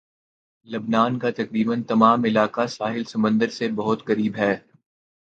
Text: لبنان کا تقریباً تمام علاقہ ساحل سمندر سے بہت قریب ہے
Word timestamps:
لبنان 0.67 1.19
کا 1.19 1.29
تقریباً 1.31 1.83
تمام 1.83 2.23
علاقہ 2.23 2.65
ساحل 2.69 3.03
سمندر 3.03 3.49
سے 3.49 3.67
بہت 3.75 4.05
قریب 4.05 4.35
ہے 4.37 4.53